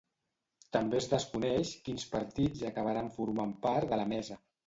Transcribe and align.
També 0.75 0.97
es 0.99 1.09
desconeix 1.11 1.73
quins 1.89 2.07
partits 2.15 2.65
acabaran 2.71 3.13
formant 3.21 3.53
part 3.67 3.93
de 3.93 4.01
la 4.01 4.09
mesa. 4.17 4.39